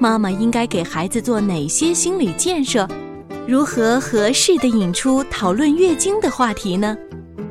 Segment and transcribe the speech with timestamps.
[0.00, 2.88] 妈妈应该给孩子做哪些心理建设？
[3.46, 6.96] 如何合适的引出讨论月经的话题呢？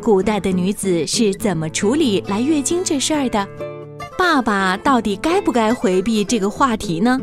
[0.01, 3.47] 古代的女子是怎么处理来月经这事儿的？
[4.17, 7.21] 爸爸到底该不该回避这个话题呢？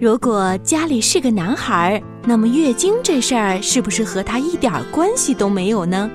[0.00, 6.08] 如果家里是个男孩儿，那么月经这事儿是不是和他一点关系都没有呢？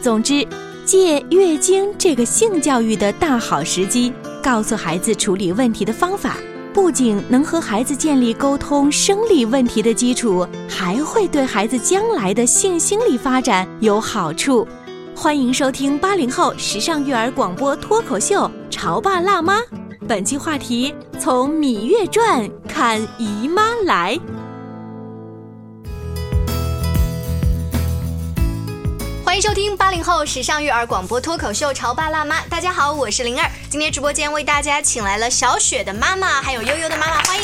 [0.00, 0.46] 总之，
[0.84, 6.36] 借月经这个性教育的大好时机，告诉孩子处理问题的方法。
[6.72, 14.66] 不仅能和孩子建立沟通生理问题的基础，还会对孩子将来的性心理发展有好处。
[15.14, 19.58] 欢迎收听八零后时尚育儿广播脱口秀《潮爸辣妈》，
[20.06, 24.18] 本期话题：从《芈月传》看姨妈来。
[29.40, 33.50] 迎收听八零后时尚育儿广播脱口秀《潮爸辣妈》，大家好，我是灵儿。
[33.70, 37.42] 今天直播间为大家请来了小雪的妈妈，还有悠悠的妈妈，欢迎。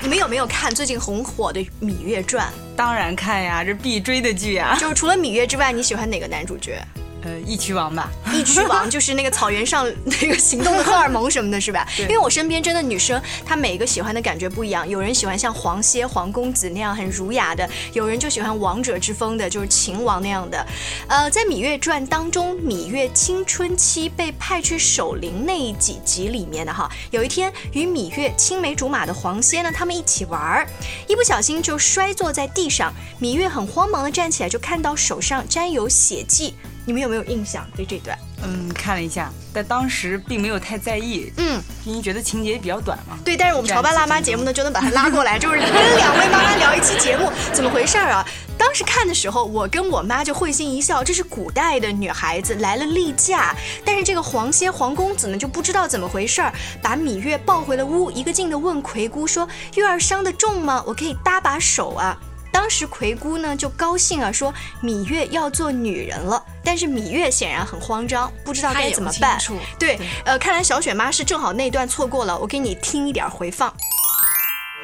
[0.00, 2.46] 你们有没有看最近很火的《芈月传》？
[2.76, 4.76] 当然看呀，这必追的剧啊。
[4.78, 6.80] 就是除了芈月之外，你喜欢哪个男主角？
[7.22, 11.86] 呃，一曲王吧， 一曲王就是那个草原上 那个行动的荷尔蒙什么的，是吧？
[11.98, 14.88] 因为我身边真的女生，她每一个喜欢的感觉不一样。
[14.88, 20.66] 有人喜欢像黄歇、黄公子那样很儒雅的，有人就喜欢王者之风的，就是秦王那样的。
[21.08, 30.66] 呃，在《芈月传》当中，芈月青春期被派去守灵那一几集里面的哈，有一天与芈月青梅竹马的黄歇呢，他们一起玩儿，
[31.06, 36.54] 一不小心就摔坐在地上，芈月很慌忙的站起来，就看到手上沾有血迹。
[36.90, 38.18] 你们有没有印象对这段？
[38.42, 41.32] 嗯，看了一下，但当时并没有太在意。
[41.36, 43.16] 嗯，因为觉得情节比较短嘛。
[43.24, 48.26] 对，但是我们潮爸辣妈节目呢，就能把他拉过来，就是跟 两位妈妈聊一期节目，怎么回事儿啊？
[48.58, 56.52] 当时看的时候，我跟我妈就会心一笑，这是古代的女孩子来了例假，但是这个黄歇黄公子呢就不知道怎么回事儿，
[56.82, 60.82] 把芈月抱回了屋，一个劲的问葵姑说：“月儿伤得重吗？
[60.84, 62.18] 我可以搭把手啊。”
[62.52, 64.52] 当时葵姑呢就高兴啊，说
[64.82, 66.44] 芈月要做女人了。
[66.62, 69.38] 但是芈月显然很慌张，不知道该怎么办。
[69.78, 73.72] 对，呃，看来小雪妈是正好那段错过了，我给你听一点回放。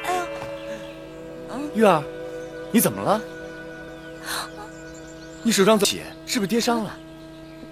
[0.05, 0.13] 哎
[1.49, 2.03] 呦，月儿，
[2.71, 3.21] 你怎么了？
[5.43, 6.97] 你手上血是不是跌伤了？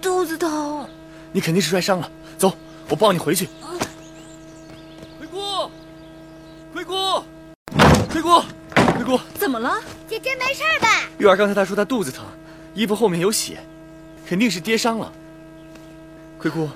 [0.00, 0.88] 肚子疼。
[1.32, 2.10] 你肯定是摔伤了。
[2.38, 2.56] 走，
[2.88, 3.48] 我抱你回去。
[5.18, 5.70] 葵姑，
[6.72, 6.94] 葵姑，
[8.10, 8.42] 葵姑。
[9.06, 9.78] 葵姑，怎么了？
[10.08, 10.88] 姐姐没事吧？
[11.18, 12.24] 玉儿刚才她说她肚子疼，
[12.74, 13.58] 衣服后面有血，
[14.26, 15.12] 肯定是跌伤了。
[16.36, 16.68] 葵姑，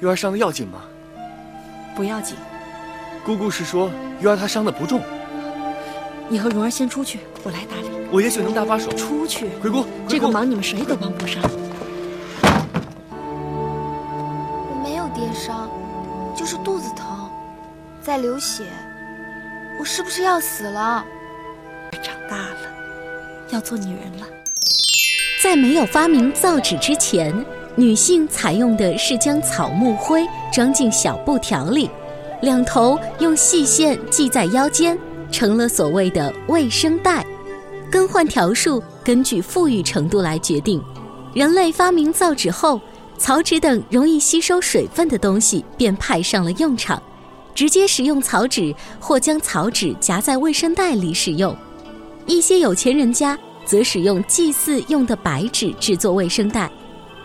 [0.00, 0.82] 玉儿伤的要紧吗？
[1.94, 2.36] 不要紧。
[3.24, 3.88] 姑姑是说
[4.20, 5.00] 玉儿她伤的不重。
[6.28, 7.88] 你和蓉儿先出去，我来打理。
[8.10, 8.90] 我也许能搭把手。
[8.90, 9.50] 出去。
[9.62, 11.40] 葵姑，这个忙你们谁都帮不上。
[14.68, 15.70] 我没有跌伤，
[16.36, 17.30] 就是肚子疼，
[18.02, 18.64] 在流血。
[19.78, 21.04] 我是不是要死了？
[23.56, 24.26] 要做女人了。
[25.42, 27.34] 在没有发明造纸之前，
[27.74, 31.88] 女性采用的是将草木灰装进小布条里，
[32.42, 34.98] 两头用细线系在腰间，
[35.32, 37.24] 成了所谓的卫生带。
[37.90, 40.82] 更换条数根据富裕程度来决定。
[41.32, 42.80] 人类发明造纸后，
[43.16, 47.00] 草纸等容易吸收水分的东西便派上了用场，
[47.54, 51.56] 直接使用草纸或将草纸夹在卫生袋里使用。
[52.26, 56.70] 一些有钱人家则使用祭祀用的白纸制作卫生袋，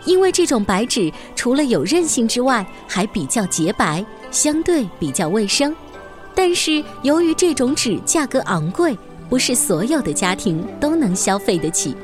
[0.04, 5.74] 因为这种白纸除了有韧性之外，还比较洁白，相对比较卫生。
[6.34, 8.98] 但是由于这种纸价格昂贵，
[9.28, 11.96] 不是所有的家庭都能消费得起。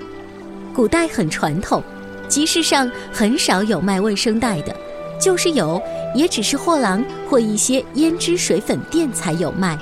[0.72, 1.82] 古代很传统，
[2.28, 4.74] 集市上很少有卖卫生袋的，
[5.20, 5.82] 就是有，
[6.14, 9.76] 也只是货郎或一些胭脂水粉店才有卖。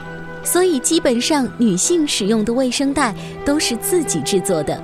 [0.46, 3.12] 所以，基本上女性使用的卫生带
[3.44, 4.80] 都是自己制作的。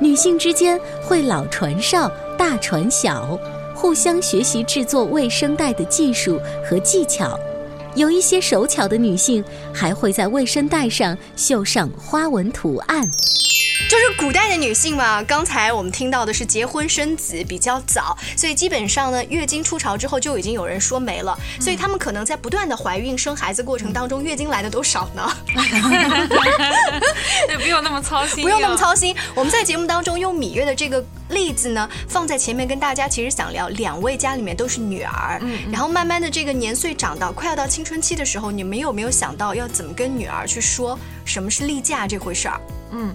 [0.00, 3.36] 女性之间会老传少，大传小，
[3.74, 7.36] 互相学习制作卫生带的技术和技巧。
[7.96, 9.44] 有一些手巧的女性
[9.74, 13.06] 还会在卫生带上绣上花纹图案。
[13.92, 25.30] 就是古代的女性嘛，刚才我们听到的是结婚生子比较早，所以基本上呢，月经初潮之后就已经有人说没了，所以她们可能在不断的怀孕生孩子过程当中，月经来的都少呢。
[27.46, 29.14] 对，不用那么操心， 不用那么操心。
[29.34, 35.38] 我们在节目当中用芈月的这个例子呢，放在前面跟大家其实想聊，两位家里面都是女儿，
[35.70, 42.58] 然后慢慢的这个年岁长到快要到青春期的时候，你们有没有想到要怎么跟女儿去说什么是例假这回事儿？
[42.92, 43.14] 嗯。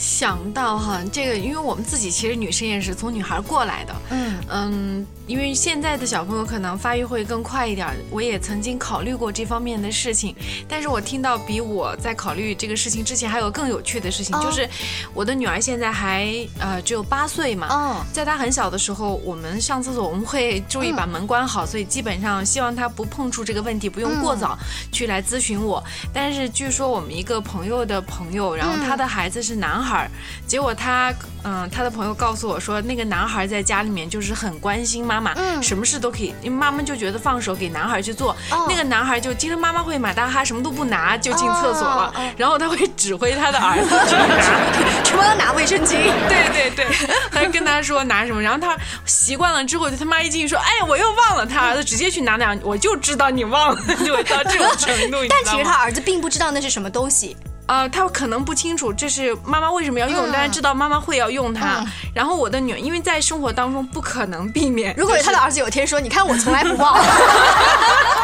[0.00, 5.06] 想到哈，这个，因为我们自己其实女生也是从女孩过来的，嗯嗯。
[5.30, 10.34] 因为现在的小朋友可能发育会更快一点，我也曾经考虑过这方面的事情。
[10.68, 14.68] 但是我听到比我在考虑这个事情之前还有更有趣的事情，就是
[15.14, 16.26] 我的女儿现在还
[16.58, 24.58] 呃只有八岁嘛，在她很小的时候，我们上厕所我们会注意把门关好，所以基本上希望她不碰触这个问题，不用过早
[24.90, 25.80] 去来咨询我。
[26.12, 30.10] 但是据说我们一个朋友的朋友，然后他的孩子是男孩，
[30.44, 35.19] 结果他嗯他的朋友告诉我说，那个男孩在家里面就是很关心妈。
[35.20, 38.34] 妈，什么事都可以，因为妈妈就觉得放手给男孩去做，
[38.68, 45.96] 那个男孩就今天妈妈会买，但他什么都不拿就进厕所了，然后他会指挥他的儿子去拿，去帮他拿卫生巾。
[46.28, 46.86] 对对对，
[47.30, 55.18] 他就跟他说拿什么，然后他习惯了之后，就他妈一进去说，哎，我又忘了，他儿子直接去拿两，我就知道你忘了，就到这种程度。
[55.28, 57.36] 但其实他儿子并不知道那是什么东西。
[57.70, 61.84] 啊，他可能不清楚这是妈妈为什么要用，但是知道妈妈会要用它。
[62.12, 64.92] 然后我的女儿，因为在生活当中不可能避免。
[64.96, 66.98] 如果他的儿子有天说：“你看我从来不忘。”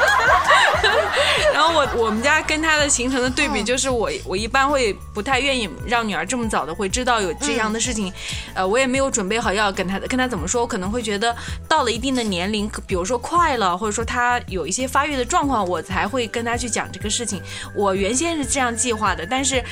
[1.55, 8.13] 然后我我们家跟他的形成的对比就是，我我一般会不太愿意让女儿这么早的会知道有这样的事情。
[8.55, 11.35] 呃，我也没有准备好要跟他跟他怎么说，我可能会觉得
[11.69, 17.41] 到了一定的年龄，比如说快了，或者说他有一些发育的状况，我才会跟他去讲这个事情。
[17.75, 19.37] 我原先是这样计划的，但。
[19.37, 19.63] 但是，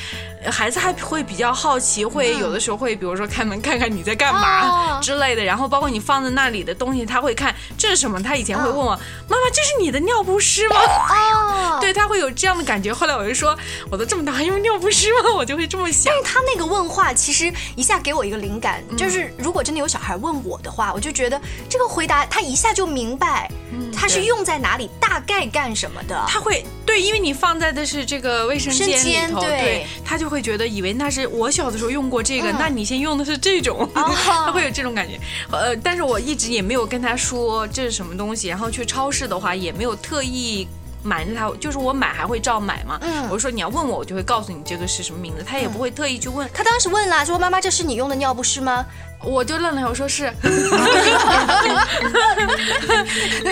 [0.52, 5.42] 孩子还会比较好奇，会有的时候会，比如说开门看看你在干嘛 之类的。
[5.42, 8.22] 然后包括你放在那里的东西，他会看这是什么。
[8.22, 8.90] 他以前会问我
[9.26, 12.92] 妈妈：“这是你的尿不湿吗？”哦，对他会有这样的感觉。
[12.92, 13.56] 后来我就说
[13.90, 16.12] ：“我都这么大还用尿不湿吗？”我就会这么想。
[16.12, 23.50] 但是他那个问话其实一下给我一个灵感，就是如果真的有小孩问我的话，我就觉得这个回答他一下就明白，
[23.94, 26.24] 他是用在哪里，大概干什么的。
[26.28, 29.40] 他会对，因为你放在的是这个卫生间里头。
[29.40, 35.18] 对他就会觉得以为那是我小的时候用过这个，那你先用的是这种， 他会有这种感觉。
[35.50, 40.66] 呃，但是我一直也没有跟他说这是什么东西，然后去超市的话也没有特意
[41.04, 42.98] 瞒着他，就是我买还会照买嘛。
[43.02, 46.48] 嗯，我说你要问我，我就会告诉你这个是什么名字，他也不会特意去问。
[46.52, 48.84] 他当时问了，说妈妈这是你用的尿不湿吗？
[49.22, 50.26] 我就愣了，我说是，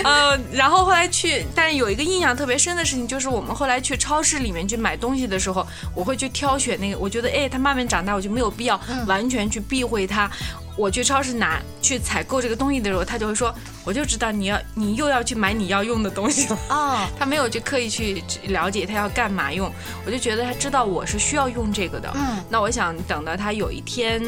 [0.03, 5.65] 呃，然后后来去，但是有一个印象特别深的事情，就是我们后来去超市里面去买东西的时候，
[5.95, 10.29] 我会去挑选那个，我觉得哎，他慢慢长大，我就没有必要完全去避讳他。
[10.75, 16.57] 我去超市拿去采购这个东西的时候，他就会说，我就知道你要你又要去买你要用的东西了。
[16.69, 19.71] 哦， 他没有去刻意去了解他要干嘛用，
[20.03, 22.11] 我就觉得他知道我是需要用这个的。
[22.15, 24.21] 嗯，那我想等到他有一天。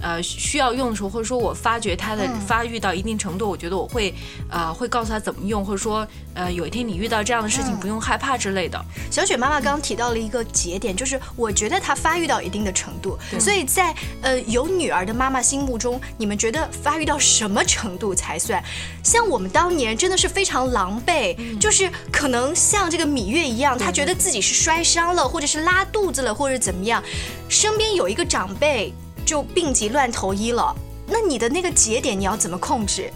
[0.00, 4.14] 呃，需要用的时候，或者说我发觉他的发育到一定程度，我觉得我会，
[4.50, 8.80] 呃，会告诉他怎么用，或者说，呃，有一天你遇到这样的事情，不用害怕之类的。
[9.10, 18.62] 小雪妈妈刚刚提到了一个节点，就是我觉得他发育到一定的程度，所以在呃有女儿的妈妈心目中，你们觉得发育到什么程度才算？
[19.02, 27.02] 像我们当年真的是非常狼狈，就是可能像这个芈月一样，她觉得自己是摔伤了，或者是拉肚子了，或者怎么样，
[27.48, 28.94] 身边有一个长辈。
[29.28, 30.74] 就病急乱投医了，
[31.06, 33.12] 那你的那个节点你要怎么控制？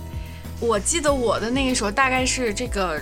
[0.61, 3.00] 我记得我的那个时候大概是这个。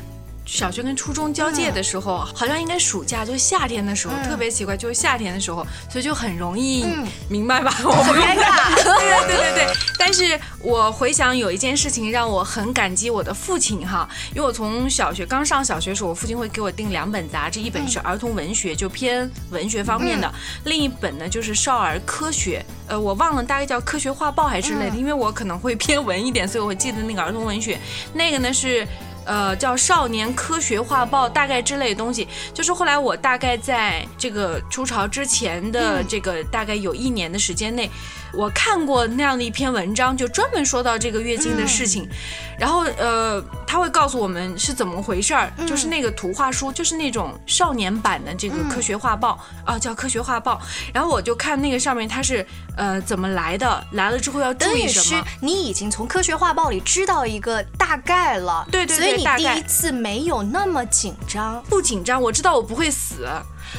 [0.51, 6.85] 小学跟初中交界的时候，好像应该暑假，就夏天的时候，特别奇怪，就是夏天的时候，所以就很容易
[7.29, 7.73] 明白吧？
[7.85, 8.75] 我不尴尬。
[8.83, 9.73] 对对对对。
[9.97, 20.29] 但是我回想有一件事情让我很感激我的父亲哈，因为我从小学刚上小学的时候，我父亲会给我订两本杂志，一本是儿童文学，就偏文学方面的；
[20.65, 27.79] 另一本呢就是少儿科学，呃，我忘了大概叫科学画报还是之类的，因为我可能会偏文一点，所以我会记得那个儿童文学，
[28.13, 28.85] 那个呢是。
[29.25, 37.89] 呃，叫《少年科学画报》，大概之类的东西，就是后来我大概在这个出潮之前的这个大概有一年的时间内，
[38.33, 42.09] 我看过那样的一篇文章，就专门说到这个月经的事情。
[42.61, 50.61] 然后呃，他会告诉我们是怎么回事儿，就是那个图画书，就是那种少年版的这个科学画报啊，叫科学画报。
[50.93, 55.25] 然后我就看那个上面它是呃怎么来的，来了之后要注意什么。
[55.41, 63.27] 你已经从科学画报里知道一个大概了，对对对，所以你第一次没有那么紧张，不紧张，我知道我不会死。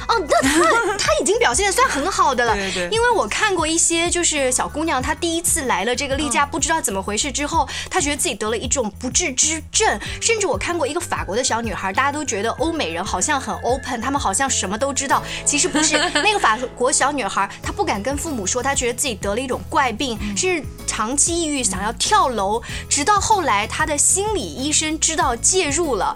[0.07, 0.59] 哦，那他
[0.97, 2.53] 他已经表现的算很好的了。
[2.55, 2.89] 对对。
[2.91, 9.99] 因为我看过一些，就是小姑娘，她第一次来了这个例假，不知道怎么回事之后，她觉得自己得了一种不治之症。
[10.21, 15.21] 甚至我看过一个法国的小女孩，大家都觉得欧美人好像很 open，他们好像什么都知道。
[15.45, 22.61] 其实不是， 那个法国小女孩，她不敢跟父母说，她觉得自己得了一种怪病，是长期抑郁，想要跳楼。
[22.89, 26.15] 直到后来，她的心理医生知道介入了。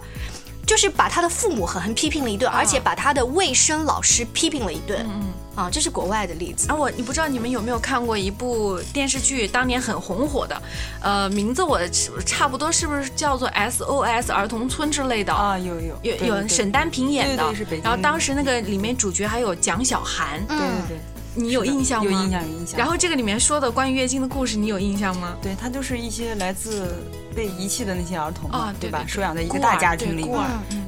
[0.65, 5.05] 就是把他的父母狠狠批评了一顿，而且把他的卫生老师批评了一顿。
[5.07, 6.69] 嗯啊，这是国外的例子。
[6.69, 10.61] 啊，我你不知道你们有没有看过一部电视剧，当年很红火的，
[11.01, 11.79] 呃，名字我
[12.25, 15.57] 差不多是不是叫做 SOS 儿童村之类的啊？
[15.57, 17.43] 有有有有沈丹萍演的，
[17.81, 20.45] 然后当时那个里面主角还有蒋小涵。
[20.47, 20.97] 对对对，
[21.35, 22.11] 你有印象吗？
[22.11, 22.77] 有印象有印象。
[22.77, 25.35] 然后这个里面说的关于月经的故事，你有印象吗？
[25.41, 26.87] 对，它就是一些来自。
[27.35, 29.03] 被遗弃的那些儿童啊，对吧？
[29.07, 30.39] 收养在一个大家庭里面，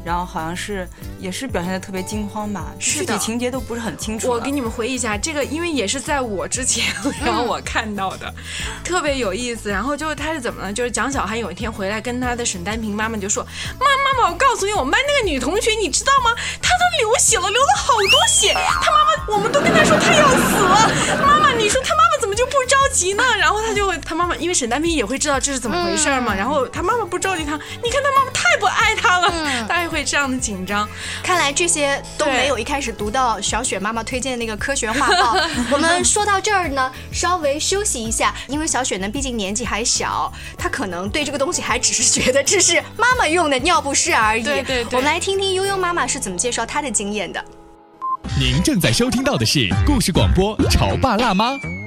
[0.05, 0.87] 然后好像是
[1.19, 4.29] 也是表现的特别惊慌吧，具体情节都不是很清楚。
[4.29, 6.85] 我给你们回忆一下，这个因为也是在我之前，
[7.23, 8.33] 然后我看到的，
[8.83, 9.69] 特别有意思。
[9.69, 10.71] 然后就是他是怎么呢？
[10.71, 13.43] 就是蒋小涵有一天回来跟他的沈丹平妈妈就说
[13.77, 16.31] ：“妈妈妈，我告诉你，我们班那个女同学，你知道吗？
[16.61, 18.53] 她都流血了，流了好多血。
[18.53, 21.17] 她妈妈，我们都跟她说她要死了。
[21.25, 22.16] 妈妈，你说她妈妈
[22.57, 23.23] 不着急呢？
[23.39, 30.87] 然后他就会，他妈妈因为沈丹平也会知道这是怎么回事嘛。”然后他妈妈不着急他，你看他妈妈太不爱他了，他也会这样的紧张。
[31.23, 35.37] 看来这些都没有一开始读到小雪妈妈推荐的那个科学画报。
[35.71, 44.43] 我们说到这儿呢，稍微休息一下，因为小雪呢毕竟年纪还小，她可能对这个东西还只是觉得这是妈妈用的尿不湿而已。
[44.43, 44.97] 对对对。
[44.97, 47.43] 我们来听听悠悠妈妈是怎么介绍她的经验的。
[48.39, 51.51] 您正在收听到的是故事广播《潮爸辣妈》。《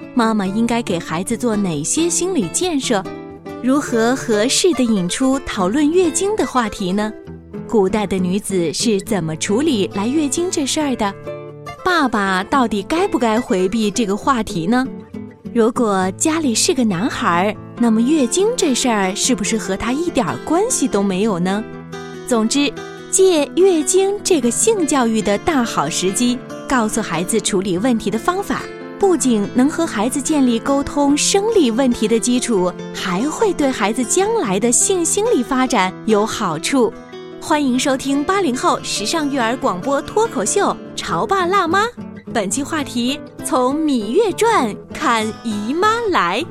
[0.13, 3.03] 妈妈应该给孩子做哪些心理建设？
[3.63, 7.11] 如何合适的引出讨论月经的话题呢？
[7.67, 11.13] 古代的女子是怎么处理来月经这事儿的？
[11.85, 14.85] 爸爸到底该不该回避这个话题呢？
[15.53, 21.63] 如果家里是个男孩，那么月经这事儿是不是和他一点关系都没有呢？
[22.27, 22.71] 总之，
[23.09, 26.37] 借月经这个性教育的大好时机，
[26.67, 28.61] 告诉孩子处理问题的方法。
[29.01, 36.93] 不仅能和孩子建立沟通生理问题的基础，还会对孩子将来的性心理发展有好处。
[37.41, 41.83] 欢迎收听八零后时尚育儿广播脱口秀《潮爸辣妈》，
[42.31, 46.45] 本期话题：从《芈月传》看姨妈来。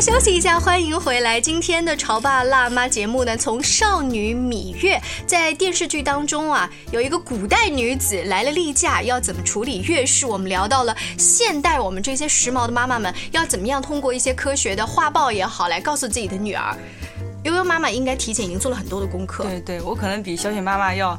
[0.00, 1.40] 休息一下，欢迎回来。
[1.40, 10.24] 今天的潮爸辣妈节目呢，从少女芈月在电视剧当中啊，有一个古代女子来了例假，要怎么处理月事？
[10.24, 16.76] 我们聊到了现代，我们这些时髦的妈妈们要怎么样通过一些科学的画报也好，来告诉自己的女儿。
[17.42, 19.42] 悠悠妈妈应该提前已经做了很多的功课。
[19.42, 21.18] 对对，我可能比小雪妈妈要。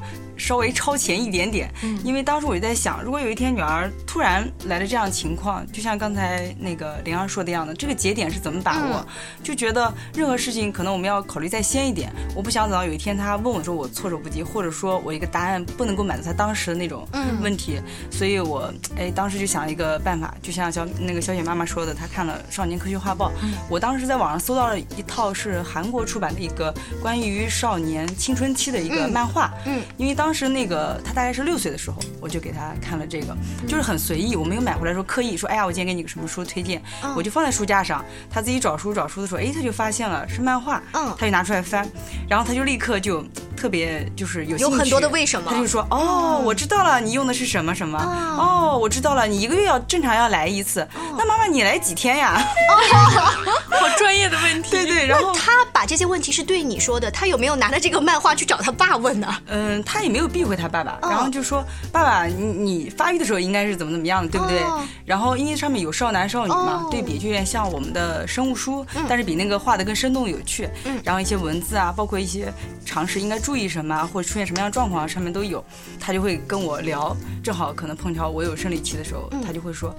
[0.50, 1.72] 稍微超前一点点，
[2.04, 9.06] 因为当时我就在想，如果有一天女儿突然来了这样情况，就像刚才那个灵儿说的样的，这个节点是怎么把握？
[9.44, 12.12] 就觉得任何事情可能我们要考虑再先一点。
[12.36, 17.08] 我不想等到有一天她问我说我措手不及，或者说我一个答案不能够满足她当时的那种
[17.44, 17.80] 问题，
[18.10, 23.30] 所以我哎当时就想了一个办法，就像小那个小雪妈妈说的，她看了《少年科学画报》，
[23.70, 33.36] 我当时在网上搜到了一套是韩国出版的一个关于少年青春期的一个漫画，嗯，因为当当时那个他大概是六岁的时候，我就给他看了这个，
[33.68, 36.82] 就是很随意，我没有买回来说刻意说，哎呀，我今天给你个什么书推荐，
[37.16, 41.86] 我就放在书架上，他自己找书找书的时候，哎，他就发现了是漫画，嗯，他就拿出来翻，
[42.30, 43.22] 然后他就立刻就
[43.58, 48.00] 特别就是有有很多的为什么，他就说，哦，我知道了，你用的是什么什么，
[48.40, 52.40] 哦，我知道了，你一个月要正常要来一次，那妈妈你来几天呀？
[53.70, 54.72] 好专业的问题。
[54.72, 59.38] 对对，然后他把这些问题是对你说的，他有没有拿着这个漫画去找他爸问呢？
[59.48, 64.62] 嗯，他也没有避讳他爸爸，然后就说爸爸，你你发育的时候应该是怎么怎么样的，对不对？
[65.06, 70.70] 然后因为上面有少男少女嘛，对比就有点像我们的生物书，但是比那个画的更生动有趣。
[70.86, 72.54] 嗯，然后一些文字啊，包括一些
[72.86, 75.64] 常识应该注意什么，或者出现什么样的状况，上面都有。
[76.00, 79.94] 他就会跟我聊，正好可能碰巧我有生理期的时候，他就会说，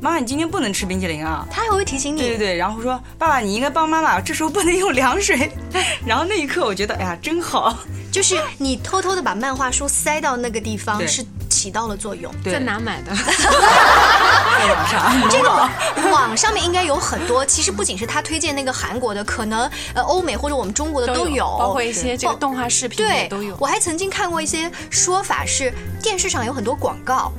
[0.00, 1.46] 妈妈你今天不能吃冰淇淋啊。
[1.50, 2.20] 他还会提醒你。
[2.20, 5.50] 对对对，然后说爸爸你应该帮妈妈，这时候不能用凉水。
[6.04, 7.76] 然后那一刻我觉得哎呀真好。
[8.12, 12.32] 就是你偷偷的把漫画书塞到那个地方，是起到了作用。
[12.42, 13.14] 在哪买的？
[13.14, 15.28] 在网上。
[15.28, 17.44] 这个网上面应该有很多。
[17.44, 23.54] 其实不仅是他推荐那个韩国的，可能呃欧美或者我们中国的都有，包括一些这个动画视频对都有。
[23.60, 25.70] 我还曾经看过一些说法是
[26.02, 27.30] 电视上有很多广告，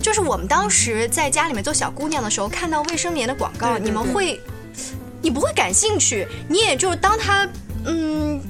[0.00, 4.40] 就是我们当时在家里面做小姑娘的时候看到卫生棉的广告，你们会，
[5.20, 7.48] 你不会感兴趣，你也就当它
[7.84, 8.40] 嗯。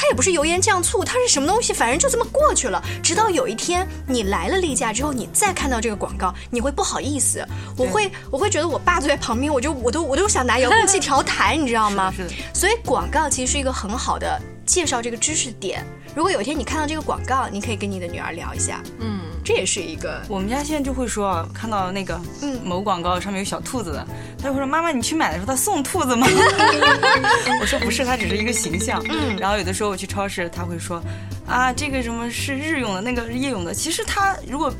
[0.00, 1.74] 它也不是油盐酱醋，它是什么东西？
[1.74, 2.82] 反正就这么过去了。
[3.02, 7.46] 直到有一天你来了例假之后，你再看到这个广告，你会不好意思。
[7.76, 12.10] 我会，我会觉得我爸坐在旁边，我就我都我都想拿遥控器调台，你知道吗？
[12.16, 12.26] 是。
[12.54, 15.84] 所以广告其实是一个很好的介绍这个知识点。
[16.14, 18.82] 如果有一天你看到这个广告，你可以跟你的女儿聊一下。
[18.98, 20.20] 嗯，这也是一个。
[20.28, 26.26] 我们家现在就会说，看到那个嗯某广告上面有小兔子的，他就会说妈妈，你去买的时候他送兔子吗？
[27.60, 29.00] 我说不是，它只是一个形象。
[29.08, 29.36] 嗯。
[29.36, 31.00] 然后有的时候我去超市，他会说，
[31.46, 33.72] 啊这个什么是日用的，那个是夜用的。
[33.72, 34.72] 其实它如果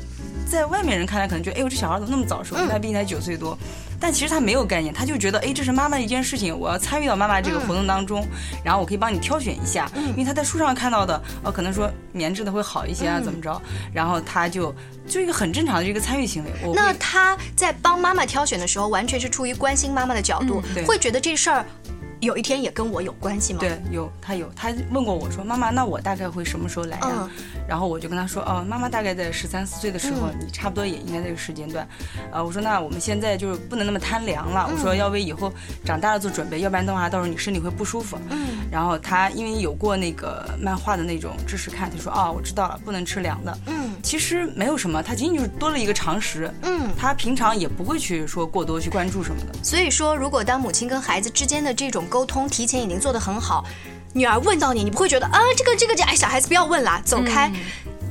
[0.51, 2.55] 在外面人看来可能觉得，哎呦这小孩怎么那么早熟？
[2.67, 3.57] 他毕竟才九岁多。
[4.01, 8.27] 但其实他没有概念，他就觉得，哎，这是妈妈的一件事情，我要参与到妈妈这个活动当中，
[8.63, 13.61] 然后我可以帮你挑选一下，因为他在书上看到的，呃，可能说棉质的会好一些啊，怎么着，
[13.93, 14.75] 然后他就
[15.07, 16.51] 就一个很正常的这个参与行为。
[16.73, 21.65] 那他在帮妈妈挑选的时候，完全是出于关心妈妈的角度，会觉得这事儿。
[22.21, 23.59] 有一天也跟我有关系吗？
[23.59, 27.27] 对，有他有他问过我说：“妈妈，那我大概会什么时候来呀？”
[27.67, 31.87] 然后我就跟他说：“哦，妈妈大概在十三四岁的时候，你差不多也应该这个时间段。”
[32.31, 35.51] 呃，我说：“那我们现在就是不能那么贪凉了。”我说：“要为以后
[35.83, 38.37] 长大了做准备，要不然的话，到时候你身体会不舒服。”嗯。
[38.71, 43.89] 然后他因为有过那个漫画的那种知识看，他说：“哦，我知道了，不能吃凉的。”嗯。
[44.03, 46.53] 其实没有什么，他仅仅就是多了一个常识。
[46.61, 46.89] 嗯。
[46.95, 49.63] 他平常也不会去说过多去关注什么的。
[49.63, 53.65] 所以说，如果当母亲跟孩子之间的这种沟通提前已经做得很好，
[54.13, 57.49] 女儿问到你，你不会觉得啊，这个这个这，哎，小孩子不要问啦，走开。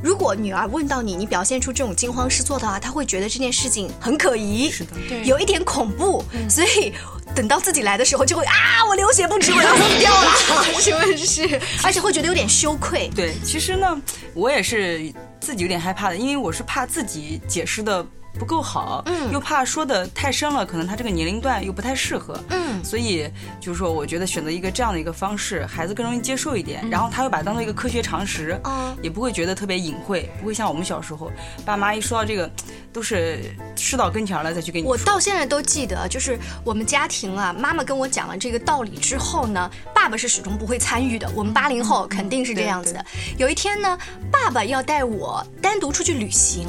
[0.02, 4.92] 如果女儿问到你，你表现出这种惊慌失措的话，她会觉得这件事情很可疑，是的，
[5.24, 6.24] 有一点恐怖。
[6.48, 6.94] 所以
[7.34, 10.30] 等到自己来的时候，就会啊，我流血不止，我要 疯掉了，
[10.80, 11.60] 是不是？
[11.84, 13.10] 而且会觉得有点羞愧。
[13.14, 14.00] 对，其实呢，
[14.32, 18.06] 我也是自己有点害怕的，因为我是怕自己解释的。
[18.38, 23.28] 不够好，嗯，又怕说的太深了，可能他这个年龄段又不太适合，嗯，所以
[23.60, 31.30] 就是说，我觉得选择一个这样的一个方式，孩子更容易接受一点，然后他会把它当做一个科学常识，嗯，也不会觉得特别隐晦，不会像我们小时候，
[31.66, 32.50] 爸妈一说到这个，
[32.92, 34.86] 都是事到跟前了再去跟你。
[34.86, 41.28] 我到现在都记得，就是我们家庭啊，妈妈跟我讲了这个道理之后呢，爸爸是始终不会参与的。
[41.34, 43.04] 我们八零后肯定是这样子的。
[43.36, 43.98] 有一天呢，
[44.30, 46.68] 爸爸要带我单独出去旅行，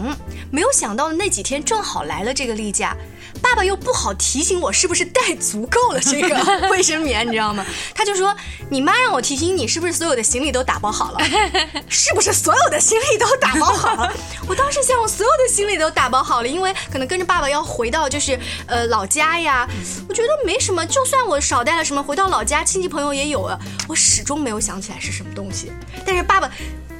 [0.52, 1.51] 没有想到那几天。
[1.52, 2.96] 天正好来了这个例假，
[3.42, 7.66] 爸爸又不好提醒我是不是带足够了这个 卫生棉，你知道吗？
[7.94, 8.34] 他就说
[8.72, 11.20] ：“你妈让我提醒你，是不是所有的行李都打包好了？
[11.90, 14.14] 是不是所有的行李都打包好了？”
[14.48, 19.68] 我当时想，我所有的行李都打包好了，因为可能跟着爸爸要回到就是呃老家呀。
[20.08, 23.60] 我觉得没什么，就算我少带了什么，回到老家亲戚朋友也有了。
[23.90, 25.70] 我始终没有想起来是什么东西，
[26.06, 26.50] 但是爸爸。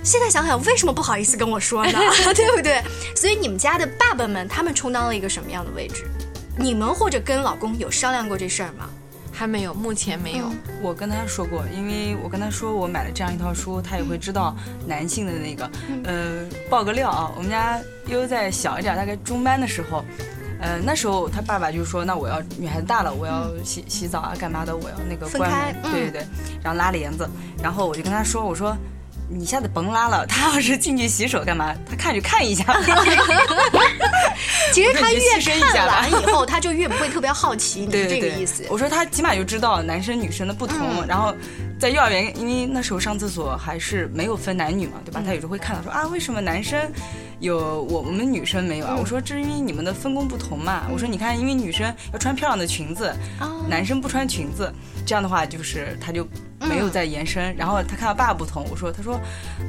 [0.04, 1.92] 现在想想，为什么不好意思跟我说呢？
[2.34, 2.82] 对不对？
[3.16, 6.06] 所以你们家的爸爸们，他们充当了一个什么样的位置？
[6.58, 8.90] 你们或者跟老公有商量过这事儿吗？
[9.32, 10.52] 还没有，目前没有。
[10.82, 15.72] 我跟他说过，因为我跟他说我买了这样一套书，他也会知道男性的那个。
[16.04, 20.04] 呃，爆个料啊，我们家悠悠在小一点，大概中班的时候，
[20.60, 24.76] 呃，那时候他爸爸就说，那我要女孩子大了，我要洗洗澡啊，干嘛的？
[24.76, 26.28] 我要那个关门，对对对，
[26.64, 27.28] 然后拉帘子。
[27.64, 28.76] 然后我就跟他说，我说。
[29.34, 31.74] 你一下子甭拉了，他要是进去洗手干嘛？
[31.90, 32.66] 他看就看一下。
[34.74, 35.20] 其实他越
[35.60, 38.66] 看完以后，他就越不会特别好奇， 你是这个意思。
[38.70, 41.34] 我说他起码就知道男生女生的不同，然后
[41.80, 45.22] 在幼儿园，因为那时候上厕所还是没有分男女嘛，对吧？
[45.26, 46.92] 他有时候会看到说啊，为什么男生
[47.40, 48.98] 有我我们女生没有啊？
[49.00, 50.88] 我说这是因为你们的分工不同嘛。
[50.92, 53.14] 我说你看，因为女生要穿漂亮的裙子，
[53.70, 54.72] 男生不穿裙子，
[55.06, 56.28] 这样的话就是他就。
[56.62, 59.20] 没有再延伸，然后他看到爸爸不同，我说，他说，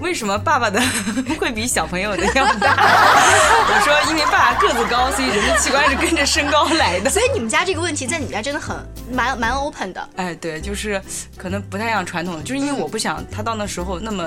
[0.00, 0.80] 为什么爸爸的
[1.40, 2.76] 会比小朋友的要大？
[3.68, 7.10] 我说，因为爸爸个子高，所以人的器官是跟着身高来的。
[7.10, 8.76] 所以你们家这个问题在你们家真的很
[9.10, 10.08] 蛮蛮 open 的。
[10.16, 11.00] 哎，对，就是
[11.36, 14.24] 可能不太像传统的，就是因为我不想他到那时候那么。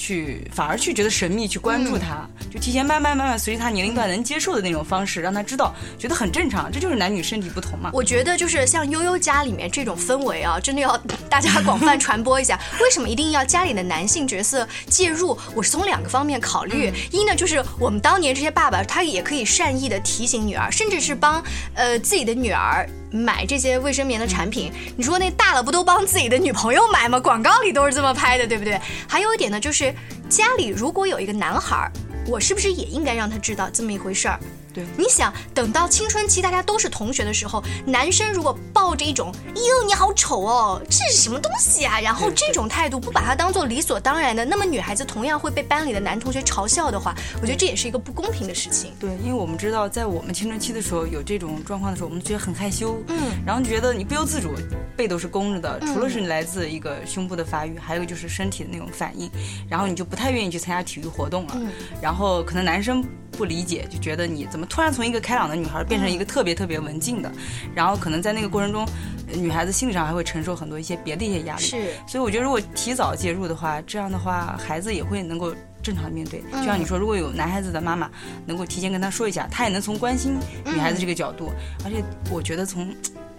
[0.00, 7.90] 去反而去觉得神秘，去关注他，就提前慢慢慢慢随着他年龄段能接受的那种方式，让他知道，觉得很正常，这就是男女身体不同嘛。
[7.92, 10.96] 我觉得就是像悠悠家里面这种氛围啊，真的要
[11.28, 12.58] 大家广泛传播一下。
[12.80, 15.38] 为什么一定要家里的男性角色介入？
[15.54, 16.90] 我是从两个方面考虑。
[17.12, 22.88] 一呢，就是我们当年这些爸爸，他也可以善意的提醒女儿，甚至是帮呃自己的女儿。
[23.10, 27.18] 买这些卫生棉的产品，你说那大了不都帮自己的女朋友买吗？
[27.18, 28.80] 广告里都是这么拍的，对不对？
[29.08, 29.94] 还有一点呢，就是
[30.28, 31.90] 家里如果有一个男孩，
[32.26, 34.38] 我是不是也应该让他知道这么一回事儿？
[34.72, 48.92] 对，你想等到青春期，大家都是同学的时候，男生如果抱着一种“哟，你好丑哦，这是什么东西啊”，然后这种态度不把它当做理所当然的，那么女孩子同样会被班里的男同学嘲笑的话，我觉得这也是一个不公平的事情。
[48.98, 54.50] 对，因为我们知道，在我们青春期的时候有这种状况的时候，我们觉得很害羞，嗯，然后觉得你不由自主
[54.96, 59.30] 背都是弓着的，除了是来自一个胸部的发育，还有就是身体的那种反应，
[59.68, 61.56] 然后你就不太愿意去参加体育活动了，
[62.00, 63.04] 然后可能男生。
[63.38, 67.30] 不理解，就觉得你怎么突然从一个开朗的女孩变成一个特别特别文静的，
[67.74, 68.86] 然后可能在那个过程中，
[69.34, 71.62] 女孩子心理上还会承受很多一些别的一些压力。
[71.62, 76.42] 是，所以我觉得如果提早介入的话，这样的话孩子也会能够正常的面对。
[76.52, 78.10] 就像你说，如果有男孩子的妈妈
[78.46, 81.50] 能够提前跟他说一下，他也能从关心女孩子这个角度。
[81.84, 82.94] 而且我觉得从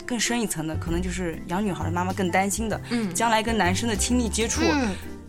[0.05, 4.62] 更深一层的，可能就是养女孩的妈妈更担心的，嗯，将来跟男生的亲密接触。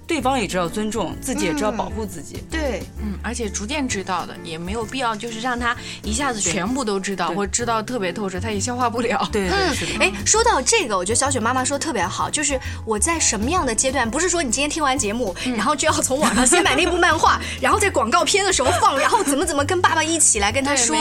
[0.06, 2.42] 对方也知道尊重自己，也知道保护自己。
[2.50, 9.26] 对，嗯，而且逐渐知道的，也没有必要就是让他一下子全部都知道，或知道特别透彻，他也消化不了。
[9.32, 9.92] 对，嗯，是的。
[10.00, 20.96] 哎，说到这个，我觉得小雪妈妈说的特别好，就是我在什么样的阶段，不是说你今天听完节目，然后就要从网上先买那部漫画， 然后在广告片的时候放，然后怎么怎么跟爸爸一起来跟他说。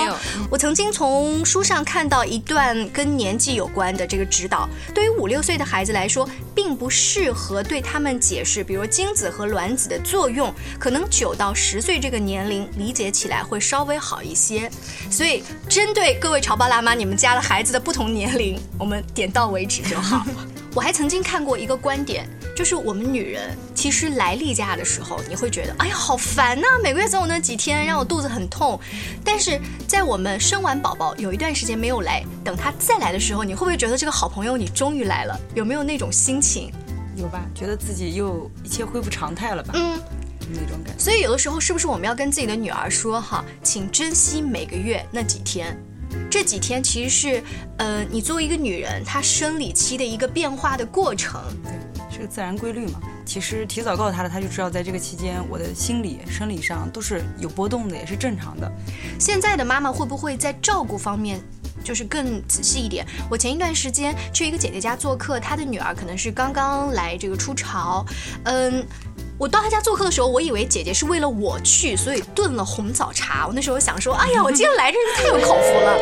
[0.49, 8.81] 我曾经从书上看到一段跟年纪有关的这个指导，对于五六岁的孩子来说，并不适合对他们解释，比如。
[8.91, 14.69] 精子和卵子的作用，可能九到十岁这个年龄理解起来会稍微好一些。
[15.09, 20.23] 所以，针对各位潮爸辣妈，你们家的孩子的不同年龄，我们点到为止就好。
[20.75, 22.25] 我还曾经看过一个观点，
[22.55, 28.79] 就是我们女人其实来例假的时候，你会觉得，哎呀，好烦呐，每个月总有那几天让我肚子很痛。
[29.21, 35.37] 但是在我们生完宝宝有一段时间没有来，等他再来的时候，你会不会觉得这个好朋友你终于来了？
[35.53, 36.71] 有没有那种心情？
[37.21, 37.45] 有吧？
[37.53, 39.73] 觉得自己又一切恢复常态了吧？
[39.75, 39.99] 嗯，
[40.49, 40.99] 那种感觉。
[41.03, 45.77] 所以有的时候，是不是我们要跟自己的女儿说哈，请珍惜每个月那几天？
[46.29, 47.43] 这几天其实是，
[47.77, 51.41] 呃，你作为一个女人，她生理期的一个变化的过程。
[51.63, 51.71] 对，
[52.11, 52.99] 是个自然规律嘛。
[53.25, 58.69] 其实提早告诉她了，她就知道在这个期间，我的心理、生理上都是有波动的，也是正常的。
[59.19, 61.39] 现在的妈妈会不会在照顾方面？
[61.83, 63.05] 就是更仔细一点。
[63.29, 68.05] 我前一段时间去一个姐姐家做客，她的女儿可能是刚刚来这个初潮。
[68.43, 68.85] 嗯，
[69.37, 73.47] 我到她家做客的时候，我以为姐姐是为了我去，所以炖了红枣茶。
[73.47, 75.97] 我那时候想说，哎呀，我今天来这是太有口福了。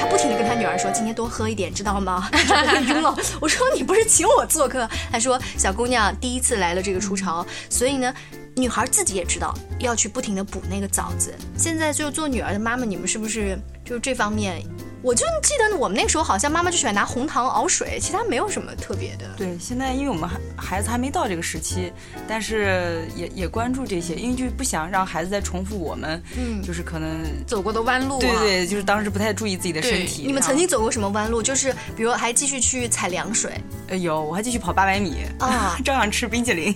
[0.00, 2.28] 她不停的跟她女儿说，今天多喝一点，知道吗？
[2.32, 3.16] 就晕了。
[3.40, 4.88] 我说你不是请我做客？
[5.10, 8.12] 她说小姑娘第一次来了这个初潮，所以呢，
[8.56, 11.34] 女孩自己也知道要去不停的补那个枣子。
[11.56, 14.62] 现在就做女儿的妈妈，你们是不是就这方面？
[15.02, 19.26] 我就记得我们那个时候好像妈妈就喜欢拿红糖熬水，其他没有什么特别的。
[19.36, 21.92] 对，现在因为我们孩孩子还没到这个时期，
[22.28, 28.20] 但是也也关注这些，因为就不想让孩子再重复我们，嗯，就是可能走过的弯路。
[28.20, 30.22] 对对，就是当时不太注意自己的身体。
[30.24, 31.42] 你们曾经走过什么弯路？
[31.42, 33.52] 就是比如还继续去采凉水？
[33.88, 36.74] 呃，有，我还继续跑八百米啊， 照样吃冰淇淋。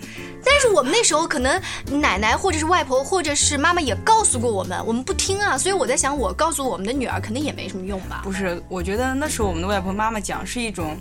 [0.49, 1.61] 但是我们那时候可能
[2.01, 8.21] 奶奶或者是外婆或者是妈妈也告诉过我们，我们不听啊，所以我在想，我告诉我们的女儿肯定也没什么用吧。
[8.23, 10.97] 不是，我觉得那时候我们的外婆妈妈讲是一种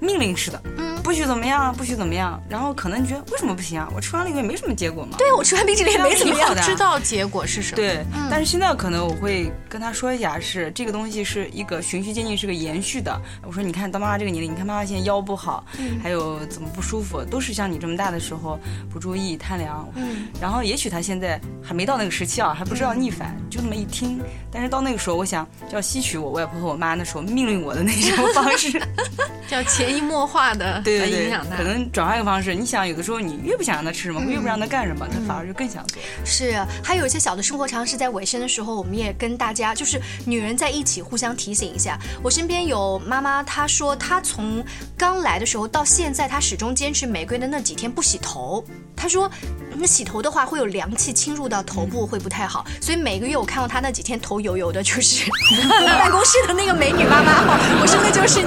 [0.00, 2.42] 命令式的，嗯，不许怎么样，不许怎么样。
[2.48, 3.86] 然后可能你觉得为什么不行啊？
[3.94, 5.18] 我吃完了以后也没什么结果嘛。
[5.18, 6.56] 对，我吃完冰淇淋也没怎么样。
[6.62, 7.76] 知道结果是什么？
[7.76, 13.14] 对，但是现在可能我会跟他说一下，是这个东西是一个循序渐进，是个延续的。
[13.42, 15.62] 我说，你看到妈妈这个年龄，你看妈妈现在腰不好，
[16.02, 18.58] 还有怎么不舒服，都是像你这么大的时候
[18.90, 19.86] 不注意贪凉。
[19.96, 20.26] 嗯。
[20.40, 24.22] 然后也许他现在还没到那个时期啊，还不知道逆反，就那么一听。
[24.50, 28.80] 但是到那个时候，我想就要吸取我外婆和我妈那时候命令我的那种方式，
[29.46, 31.56] 叫潜移默化的对影响他。
[31.56, 36.00] 可能转换一个方式，你想有的时候你越不想让他吃什么，越不让他干什么，他反而就更想做。
[36.24, 41.98] 是，还有一些小的生活常识，在尾声的时候，我们也跟大家就是女人在一起互相提醒一下。
[42.22, 44.64] 我身边有妈妈，她说她从
[44.96, 48.64] 刚来的时候到现在，她始终坚持玫瑰的那几天不洗头。
[48.96, 49.30] 她说，
[49.76, 52.64] 那洗头的话会有凉气侵入到头部，会不太好。
[52.80, 55.28] 所以每个月我看到她那几天头油油的，就是
[55.98, 57.44] 办公室的那个美女妈妈。
[57.80, 58.42] 我说的就是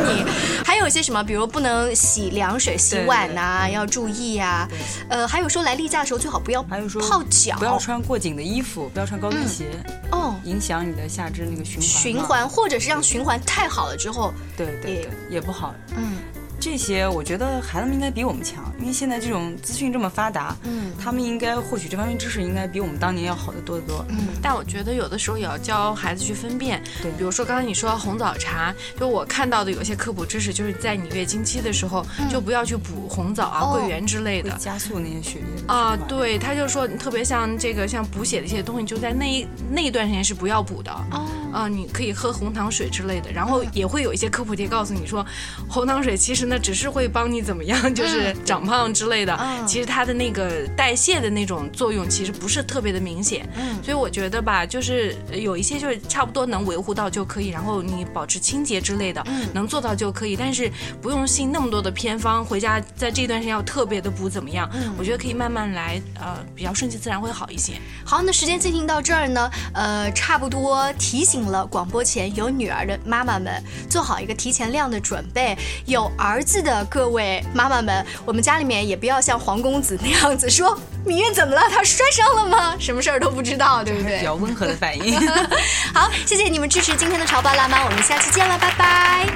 [0.88, 4.66] 有些什么，比如不能洗凉水洗碗呐，要注意啊。
[5.10, 9.66] 呃，还有说来例假的时候最好不要，还有说泡脚，不要穿过紧的衣服，不要穿高跟鞋，
[10.14, 11.82] 哦，影响你的下肢那个循环。
[11.82, 15.76] 循环，或者是让循环太好了之后，对对对，也不好。
[15.98, 16.16] 嗯。
[16.60, 24.06] 这些我觉得孩子们应该比我们强，因为现在这种资讯这么发达，嗯，他们应该获取这方面知识应该比我们当年要好得多得多。
[24.10, 35.96] 嗯，但我觉得有的时候也要教孩子去分辨，对，比如说刚才你说红枣茶，就我看到的有些科普知识，就是在你月经期的时候就不要去补红枣啊、桂圆之类的，加速那些血液啊。
[36.08, 40.92] 对，他就说特别像这个像补血的一些东西，就在那一那一段时间是不要补的。
[41.12, 45.26] 哦，啊，你可以喝红糖水之类的，然后也会有一些科普贴告诉你说，
[45.70, 47.28] 红糖水其实呢只是会帮。
[47.28, 47.78] 你怎么样？
[47.94, 53.46] 就是长胖之类的，其实它的那个代谢的那种作用其实不是特别的明显。
[53.58, 59.22] 嗯，所以我觉得吧，就是有一些就是差不多能维护到就可以，然后你保持清洁之类的，
[59.54, 60.38] 能做到就可以。
[60.38, 64.70] 但是不用信那么多的偏方，回家在这段时间要特别的补怎么样？
[64.74, 67.74] 嗯，我觉得可以慢慢来，呃，比较顺其自然会好一些。
[68.06, 77.18] 好，那时间进行到这儿呢，呃，差不多提醒了广播前有女儿的妈妈们做好一个提前量的准备，有儿子的各位。
[77.18, 81.62] 位妈妈们，我们家里面也不要像黄公子那样子说，芈月怎么了？
[81.68, 82.76] 她摔伤了吗？
[82.78, 84.20] 什么事儿都不知道，对不对？
[84.22, 85.20] 比较温和的反应。
[85.96, 89.28] 好，谢谢你们支持今天的潮爸辣妈，我们下期见了，拜拜。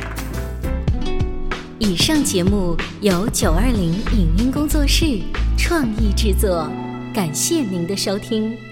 [1.79, 5.19] 以上节目由九二零影音工作室
[5.57, 6.69] 创意制作，
[7.11, 8.70] 感谢您的收听。